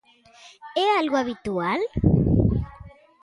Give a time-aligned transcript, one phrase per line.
[0.83, 1.81] É algo habitual?